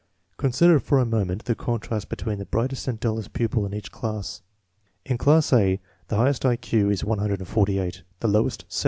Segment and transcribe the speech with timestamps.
[0.37, 4.41] Consider for a moment the contrast between the brightest and dullest pupil in each class.
[5.05, 8.77] In class A the highest I Q is 148; the lowest, 78.